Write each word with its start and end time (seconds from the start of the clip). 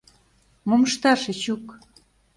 Мом 0.67 0.81
ышташ, 0.87 1.21
Эчук? 1.31 1.65